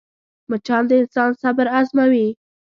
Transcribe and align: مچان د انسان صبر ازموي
مچان 0.49 0.83
د 0.89 0.91
انسان 1.01 1.29
صبر 1.41 1.65
ازموي 1.79 2.27